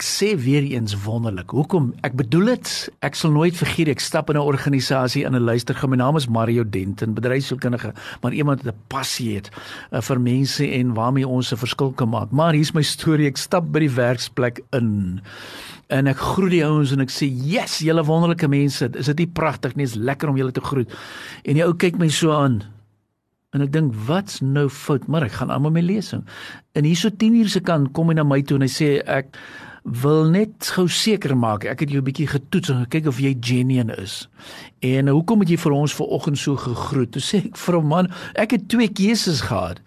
[0.00, 1.52] Ek sê weer eens wonderlik.
[1.52, 1.90] Hoekom?
[2.00, 2.68] Ek bedoel dit.
[3.04, 5.76] Ek sal nooit vergeet ek stap in 'n organisasie in 'n luister.
[5.86, 9.50] My naam is Mario Denton, bedryfskundige, maar iemand wat 'n passie het
[9.92, 12.30] uh, vir mense en waarmee ons 'n verskil kan maak.
[12.30, 13.26] Maar hier's my storie.
[13.26, 15.20] Ek stap by die werksplek in.
[15.88, 18.88] En ek groet die ouens en ek sê, "Yes, julle wonderlike mense.
[18.96, 19.84] Is dit nie pragtig nie?
[19.84, 20.88] Dit is lekker om julle te groet."
[21.44, 22.62] En die ou kyk my so aan.
[23.52, 26.24] En ek dink, "Wat's nou fout?" Maar ek gaan aan met my lesing.
[26.72, 29.36] En hierso 10 uur se kant kom hy na my toe en hy sê, "Ek
[29.82, 33.36] wil net gou seker maak ek het jou 'n bietjie getoets en gekyk of jy
[33.40, 34.28] genuine is.
[34.80, 37.12] En uh, hoekom het jy vir ons vanoggend so gegroet?
[37.12, 39.80] Toe sê ek vir hom man, ek het twee keuses gehad.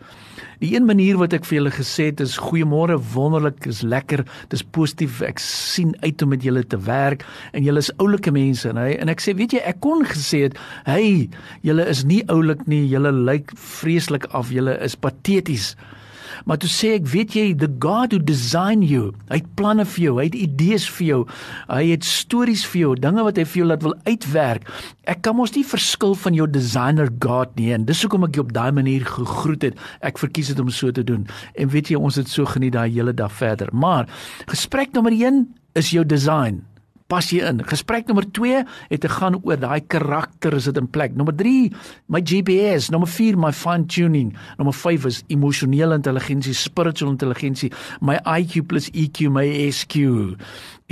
[0.60, 4.64] Die een manier wat ek vir julle gesê het is goeiemôre, wonderlik, is lekker, dis
[4.64, 5.22] positief.
[5.22, 8.94] Ek sien uit om met julle te werk en julle is oulike mense en hy
[8.96, 11.30] en ek sê weet jy, ek kon gesê het, "Hey,
[11.62, 15.76] julle is nie oulik nie, julle lyk vreeslik af, julle is pateties."
[16.46, 20.04] Maar toe sê ek, weet jy, the God who designed you, hy het planne vir
[20.08, 21.20] jou, hy het idees vir jou.
[21.70, 24.68] Hy het stories vir jou, dinge wat hy vir jou laat wil uitwerk.
[25.10, 28.48] Ek kan mos nie verskil van jou designer God nie en dis hoekom ek jou
[28.48, 29.80] op daai manier gegroet het.
[30.06, 31.28] Ek verkies dit om so te doen.
[31.60, 33.72] En weet jy, ons het so geniet daai hele dag verder.
[33.74, 34.10] Maar
[34.52, 35.46] gesprek nommer 1
[35.80, 36.64] is jou design
[37.14, 37.62] pas jy in.
[37.70, 41.14] Gesprek nommer 2 het te gaan oor daai karakter is dit in plek.
[41.18, 41.70] Nommer 3,
[42.14, 44.34] my GPS, nommer 4 my fine tuning.
[44.58, 47.70] Nommer 5 is emosionele intelligensie, spiritual intelligensie,
[48.02, 50.00] my IQ plus EQ, my SQ.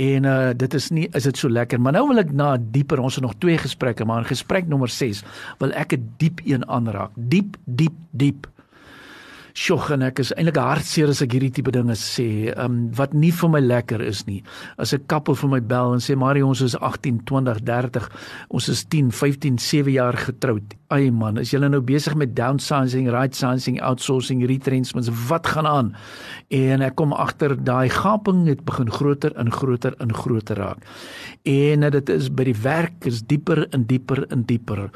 [0.02, 3.02] En uh dit is nie is dit so lekker, maar nou wil ek na dieper.
[3.02, 5.24] Ons het nog twee gesprekke, maar in gesprek nommer 6
[5.58, 7.10] wil ek 'n diep een aanraak.
[7.16, 8.51] Diep, diep, diep.
[9.52, 13.32] Sjoe, en ek is eintlik hartseer as ek hierdie tipe dinge sê, um wat nie
[13.36, 14.40] vir my lekker is nie.
[14.78, 18.08] As 'n koppel vir my bel en sê Marie ons is 18, 20, 30,
[18.48, 20.74] ons is 10, 15, 7 jaar getroud.
[20.88, 25.94] Ai man, is julle nou besig met downsizing, right sizing, outsourcing, retrenchments, wat gaan aan?
[26.50, 30.78] En ek kom agter daai gaping het begin groter en groter en groter raak.
[31.44, 34.90] En dit is by die werk is dieper en dieper en dieper.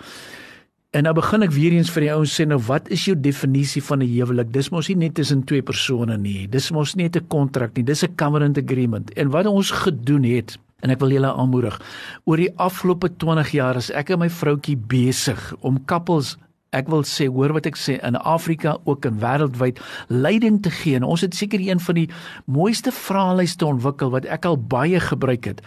[0.96, 3.82] En nou begin ek weer eens vir die ouens sê nou wat is jou definisie
[3.84, 4.48] van 'n huwelik?
[4.52, 6.46] Dis mos nie net tussen twee persone nie.
[6.48, 7.84] Dis mos nie 'n kontrak nie.
[7.84, 9.10] Dis 'n covenant agreement.
[9.12, 11.80] En wat ons gedoen het en ek wil julle aanmoedig
[12.24, 16.36] oor die afgelope 20 jaar is ek en my vroutjie besig om couples
[16.70, 20.96] ek wil sê hoor wat ek sê in Afrika ook in wêreldwyd leiding te gee.
[20.96, 22.08] En ons het seker een van die
[22.44, 25.62] mooiste vraelyste ontwikkel wat ek al baie gebruik het.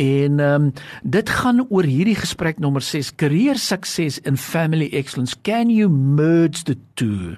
[0.00, 0.72] En ehm um,
[1.02, 5.36] dit gaan oor hierdie gesprek nommer 6, career success and family excellence.
[5.42, 7.36] Can you merge the two?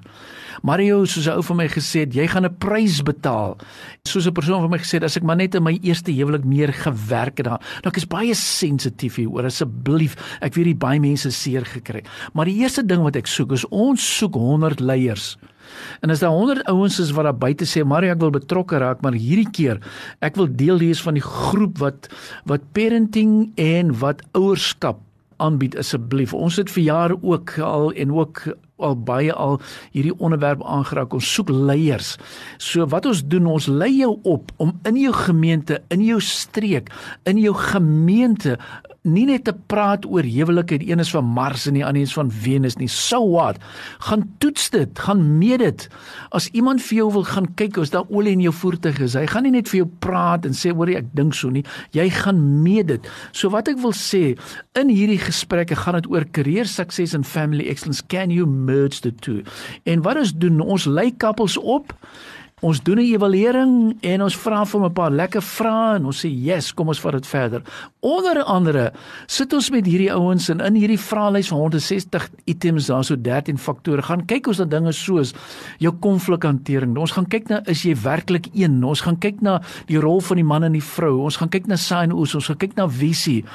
[0.61, 3.57] Mario soos 'n ou van my gesê het, jy gaan 'n prys betaal.
[4.03, 6.43] Soos 'n persoon van my gesê het, as ek maar net in my eerste huwelik
[6.43, 7.61] meer gewerk het daar.
[7.83, 9.45] Nou ek is baie sensitief hieroor.
[9.45, 12.03] Asseblief, ek weet die baie mense seer gekry.
[12.33, 15.35] Maar die eerste ding wat ek soek is ons soek 100 leiers.
[16.01, 19.01] En as daar 100 ouens is wat daar buite sê Mario ek wil betrokke raak,
[19.03, 19.81] maar hierdie keer
[20.23, 22.09] ek wil deel wees van die groep wat
[22.49, 25.03] wat parenting en wat ouerskap
[25.43, 26.33] aanbied asseblief.
[26.33, 28.47] Ons het vir jare ook al en ook
[28.77, 29.59] al baie al
[29.93, 31.13] hierdie onderwerp aangeraak.
[31.17, 32.15] Ons soek leiers.
[32.61, 36.91] So wat ons doen, ons lei jou op om in jou gemeente, in jou streek,
[37.29, 38.57] in jou gemeente
[39.07, 42.13] nie net te praat oor huwelike, die een is van Mars en die ander is
[42.15, 42.89] van Venus nie.
[42.91, 43.61] So what?
[44.05, 45.87] Gaan toets dit, gaan meet dit.
[46.35, 49.25] As iemand vir jou wil gaan kyk of daar olie in jou voertuig is, hy
[49.31, 51.65] gaan nie net vir jou praat en sê hoor ek dink so nie.
[51.95, 53.11] Jy gaan meet dit.
[53.31, 54.35] So wat ek wil sê,
[54.77, 58.03] in hierdie gesprekke gaan dit oor career success and family excellence.
[58.11, 59.43] Can you merge the two?
[59.85, 61.95] En wat ons doen, ons lei koppels op
[62.65, 66.27] Ons doen 'n evaluering en ons vra vir 'n paar lekker vrae en ons sê,
[66.27, 67.61] "Yes, kom ons vat dit verder."
[67.99, 68.93] Onder andere
[69.27, 73.57] sit ons met hierdie ouens en in hierdie vraelys van 160 items, daar so 13
[73.57, 74.01] faktore.
[74.01, 75.33] Gaan kyk ons na dinge soos
[75.77, 76.97] jou konflikhantering.
[76.97, 78.83] Ons gaan kyk na is jy werklik een?
[78.83, 81.21] Ons gaan kyk na die rol van die man en die vrou.
[81.21, 83.45] Ons gaan kyk na sign oos, ons gaan kyk na visie.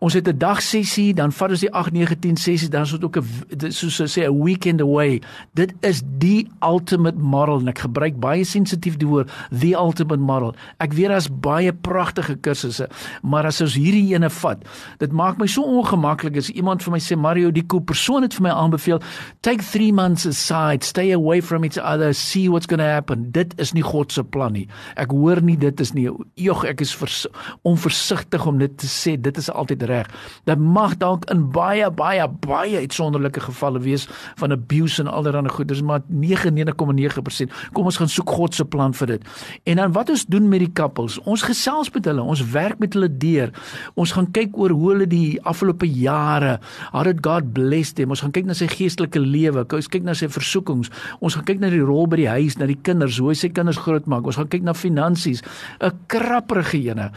[0.00, 3.04] Ons het 'n dagsessie, dan vat ons die 8, 9, 10 sessies, dan is dit
[3.04, 5.20] ook 'n soos hulle sê 'n weekend away.
[5.52, 10.54] Dit is die ultimate model en ek gebruik baie sensitief die woord the ultimate model.
[10.78, 12.88] Ek weet daar's baie pragtige kursusse,
[13.22, 14.64] maar as ons hierdie ene vat,
[14.98, 18.34] dit maak my so ongemaklik as iemand vir my sê Mario, die koop persoon het
[18.34, 19.00] vir my aanbeveel,
[19.42, 23.30] take 3 months aside, stay away from each other, see what's going to happen.
[23.30, 24.68] Dit is nie God se plan nie.
[24.96, 26.08] Ek hoor nie dit is nie.
[26.34, 27.26] Jog, ek is
[27.62, 29.20] onversigtig om dit te sê.
[29.20, 30.10] Dit is altyd reg.
[30.48, 34.06] Dit mag dalk in baie baie baie uitsonderlike gevalle wees
[34.40, 37.52] van abuse en allerlei goeders, maar 99,9%.
[37.72, 39.28] Kom ons gaan soek God se plan vir dit.
[39.70, 41.18] En dan wat ons doen met die couples?
[41.28, 43.52] Ons gesels met hulle, ons werk met hulle deur.
[44.00, 46.58] Ons gaan kyk oor hoe hulle die afgelope jare,
[46.92, 48.14] how did God bless them?
[48.14, 50.92] Ons gaan kyk na sy geestelike lewe, ons kyk na sy versoekings.
[51.20, 53.50] Ons gaan kyk na die rol by die huis, na die kinders, hoe hy sy
[53.54, 54.28] kinders grootmaak.
[54.28, 55.42] Ons gaan kyk na finansies,
[55.80, 57.10] 'n krapperige ene.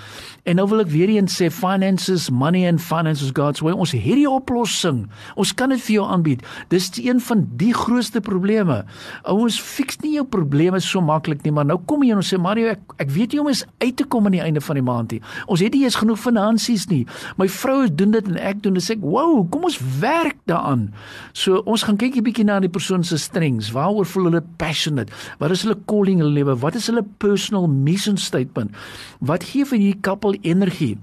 [0.45, 3.73] En nou wil ek weer eens sê finances, money and finances God's way.
[3.73, 5.05] Ons het die oplossing.
[5.39, 6.43] Ons kan dit vir jou aanbied.
[6.69, 8.83] Dis een van die grootste probleme.
[9.29, 12.39] Ouens fiks nie jou probleme so maklik nie, maar nou kom jy en ons sê
[12.41, 14.85] Mario, ek ek weet jy om is uit te kom aan die einde van die
[14.85, 15.21] maand nie.
[15.47, 17.03] Ons het nie eens genoeg finansies nie.
[17.37, 18.83] My vrou doen dit en ek doen dit.
[18.83, 20.93] Sê ek, "Wow, kom ons werk daaraan."
[21.33, 23.71] So ons gaan kyk 'n bietjie na die persoon se strengths.
[23.71, 25.11] Waaroor voel hulle passionate?
[25.39, 26.55] Wat is hulle calling in hulle lewe?
[26.59, 28.71] Wat is hulle personal mission statement?
[29.19, 30.97] Wat gee vir hierdie couple energie?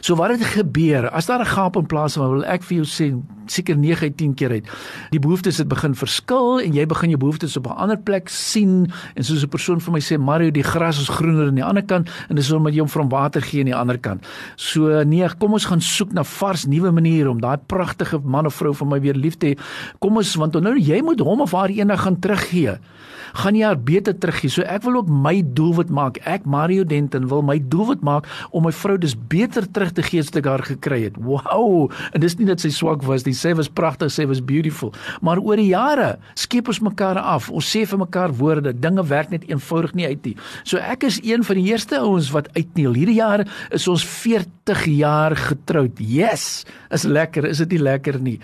[0.00, 1.10] So wat het gebeur?
[1.10, 3.14] As daar 'n gaap in plaas van wil ek vir jou sê
[3.46, 4.68] seker 9 uit 10 keer uit.
[5.10, 8.90] Die behoeftes het begin verskil en jy begin jou behoeftes op 'n ander plek sien
[9.14, 11.82] en soos 'n persoon vir my sê Mario die gras is groener aan die ander
[11.82, 14.26] kant en dis omdat jy hom van water gee aan die ander kant.
[14.56, 18.54] So nee, kom ons gaan soek na vars nuwe maniere om daai pragtige man of
[18.54, 19.58] vrou van my weer lief te hê.
[19.98, 22.78] Kom ons want nou jy moet hom of haar eendag gaan teruggee
[23.36, 24.50] gaan jy haar beter teruggee.
[24.52, 26.20] So ek wil ook my doelwit maak.
[26.24, 30.22] Ek Mario Denton wil my doelwit maak om my vrou dis beter terug te gee
[30.22, 31.16] as wat ek haar gekry het.
[31.22, 31.90] Wow!
[32.12, 33.34] En dis nie dat sy swak was nie.
[33.36, 34.92] Sy was pragtig, sy was beautiful.
[35.24, 37.50] Maar oor die jare skep ons mekaar af.
[37.50, 38.74] Ons sê vir mekaar woorde.
[38.76, 40.34] Dinge werk net eenvoudig nie uit nie.
[40.64, 42.96] So ek is een van die eerste ouens wat uitneel.
[42.96, 46.00] Hierdie jaar is ons 40 jaar getroud.
[46.02, 46.64] Yes!
[46.94, 48.36] Is lekker, is dit nie lekker nie.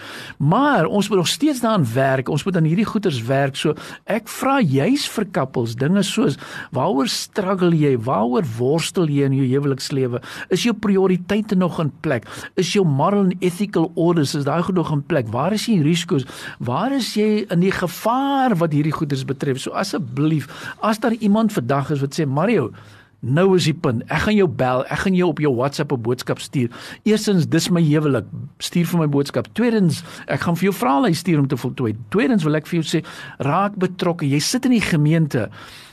[0.43, 2.31] Maar ons moet nog steeds daaraan werk.
[2.33, 3.57] Ons moet aan hierdie goeters werk.
[3.59, 3.77] So
[4.11, 6.39] ek vra juis vir couples dinge soos
[6.75, 7.95] waaroor struggle jy?
[8.03, 10.23] Waaroor worstel jy in jou huwelikslewe?
[10.53, 10.75] Is jou
[11.13, 12.27] prioriteite nog in plek?
[12.55, 15.29] Is jou moral and ethical orders is daai genoeg in plek?
[15.29, 16.25] Waar is jy risiko's?
[16.59, 19.61] Waar is jy in die gevaar wat hierdie goeders betref?
[19.61, 20.49] So asseblief,
[20.81, 22.73] as daar iemand vandag is wat sê Mario
[23.23, 24.03] Nou is die punt.
[24.11, 24.81] Ek gaan jou bel.
[24.91, 26.69] Ek gaan jou op jou WhatsApp 'n boodskap stuur.
[27.05, 28.25] Eerstens, dis my huwelik.
[28.59, 29.47] Stuur vir my boodskap.
[29.55, 31.95] Tweedens, ek gaan vir jou vra lei stuur om te voltooi.
[32.11, 33.07] Tweedens wil ek vir jou sê,
[33.39, 34.29] raak betrokke.
[34.29, 35.51] Jy sit in die gemeente.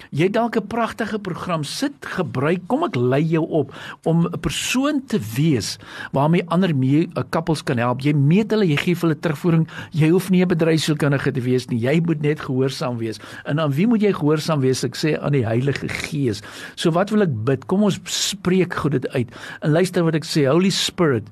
[0.10, 2.66] Jy dalk 'n pragtige program sit gebruik.
[2.68, 3.74] Kom ek lei jou op
[4.04, 5.78] om 'n persoon te wees
[6.12, 8.02] waarmee ander mee 'n couples kan help.
[8.02, 9.68] Jy meet hulle, jy gee hulle terugvoering.
[9.92, 11.80] Jy hoef nie 'n bedryfsielkundige te wees nie.
[11.80, 13.20] Jy moet net gehoorsaam wees.
[13.46, 14.84] En aan wie moet jy gehoorsaam wees?
[14.84, 16.42] Ek sê aan die Heilige Gees.
[16.76, 17.66] So wat wil ek bid?
[17.66, 19.30] Kom ons spreek goed dit uit.
[19.62, 20.48] En luister wat ek sê.
[20.48, 21.24] Holy Spirit,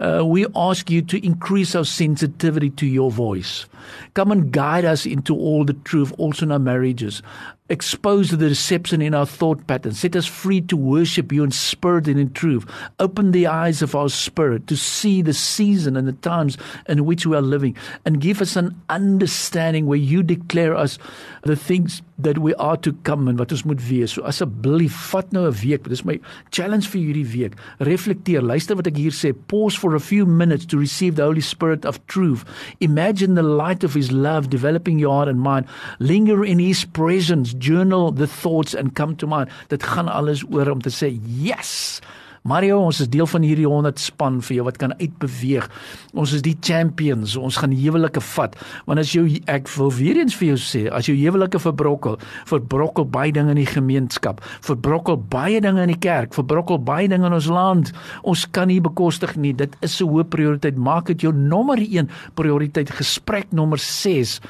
[0.00, 3.66] uh, we ask you to increase our sensitivity to your voice.
[4.14, 7.22] Come and guide us into all the truth also in our marriages.
[7.70, 9.98] Expose the deception in our thought patterns.
[9.98, 12.70] Set us free to worship you in spirit and in truth.
[12.98, 16.58] Open the eyes of our spirit to see the season and the times
[16.90, 17.74] in which we are living.
[18.04, 20.98] And give us an understanding where you declare us
[21.44, 24.14] the things that we are to come and wat ons moet wees.
[24.14, 25.82] So asseblief, vat nou 'n week.
[25.84, 26.20] Dit is my
[26.50, 27.54] challenge vir hierdie week.
[27.78, 28.42] Reflekteer.
[28.42, 29.34] Luister wat ek hier sê.
[29.46, 32.44] Pause for a few minutes to receive the Holy Spirit of truth.
[32.78, 35.66] Imagine the light of his love developing your heart and mind.
[35.98, 39.48] Linger in his presence journal the thoughts and come to mind.
[39.68, 42.00] Dit gaan alles oor om te sê yes.
[42.44, 45.64] Mario, ons is deel van hierdie 100 span vir jou wat kan uitbeweeg.
[46.12, 47.38] Ons is die champions.
[47.40, 48.58] Ons gaan huwelike vat.
[48.84, 52.18] Want as jou ek wil weer eens vir jou sê, as jou huwelike verbrokkel,
[52.52, 57.32] verbrokkel baie dinge in die gemeenskap, verbrokkel baie dinge in die kerk, verbrokkel baie dinge
[57.32, 57.94] in ons land.
[58.28, 59.56] Ons kan nie bekostig nie.
[59.56, 60.76] Dit is 'n hoë prioriteit.
[60.76, 62.90] Maak dit jou nommer 1 prioriteit.
[62.90, 64.40] Gesprek nommer 6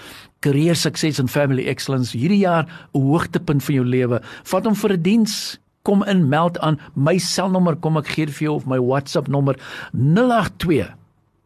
[0.41, 4.21] career success and family excellence hierdie jaar 'n hoogtepunt van jou lewe.
[4.43, 5.61] Vat hom vir 'n diens.
[5.85, 6.79] Kom in, meld aan.
[6.97, 9.59] My selnommer kom ek gee vir jou of my WhatsApp nommer
[9.93, 10.89] 082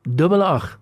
[0.06, 0.76] 88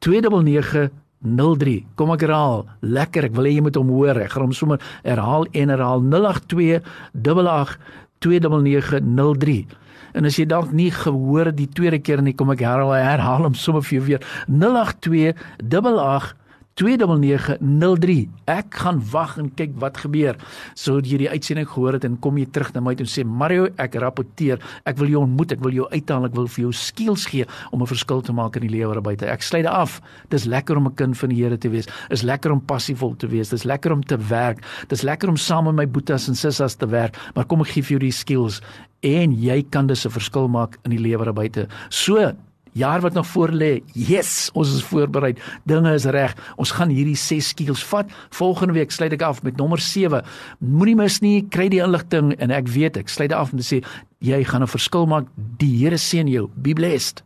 [0.00, 1.74] 29903.
[2.00, 2.64] Kom ek herhaal.
[2.80, 4.16] Lekker, ek wil hê jy moet hom hoor.
[4.24, 6.80] Ek gaan hom sommer herhaal en herhaal 082
[7.12, 7.76] 88
[8.24, 9.58] 29903.
[10.16, 13.44] En as jy dalk nie gehoor het die tweede keer nie, kom ek herhaal, herhaal
[13.50, 14.24] hom sommer vir jou weer.
[14.48, 16.45] 082 88
[16.76, 18.26] 29903.
[18.52, 20.36] Ek gaan wag en kyk wat gebeur.
[20.76, 23.24] Sou jy die uitsending gehoor het en kom jy terug na my toe en sê
[23.24, 24.60] Mario, ek rapporteer.
[24.84, 27.80] Ek wil jou ontmoet, ek wil jou uithaal, ek wil vir jou skills gee om
[27.80, 29.24] 'n verskil te maak in die lewe buite.
[29.24, 30.02] Ek sluit af.
[30.28, 31.86] Dis lekker om 'n kind van die Here te wees.
[32.10, 33.48] Is lekker om passievol te wees.
[33.48, 34.58] Dis lekker om te werk.
[34.88, 37.16] Dis lekker om saam met my boetas en sissas te werk.
[37.34, 38.60] Maar kom ek gee vir jou die skills
[39.02, 41.68] en jy kan dus 'n verskil maak in die lewe buite.
[41.88, 42.34] So
[42.76, 45.34] jaar wat nog voor lê, yes, ons is voorberei.
[45.64, 46.36] Dinge is reg.
[46.60, 48.10] Ons gaan hierdie 6 skills vat.
[48.36, 50.22] Volgende week sluit ek af met nommer 7.
[50.60, 53.82] Moenie mis nie, kry die inligting en ek weet ek sluit af om te sê
[54.20, 55.26] jy gaan 'n verskil maak.
[55.58, 56.50] Die Here seën jou.
[56.56, 57.22] Be blessed.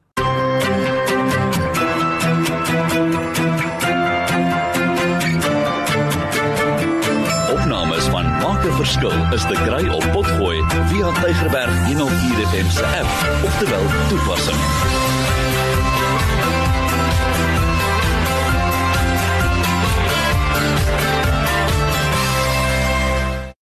[7.53, 10.59] Opnames van Maak 'n Verskil is te kry op Potgooi
[10.91, 15.20] via Tigerberg 104 FM se app, oftewel toepassing.